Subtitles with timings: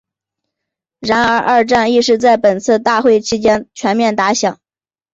[0.97, 4.59] 然而二战亦是在本次大会期间全面打响。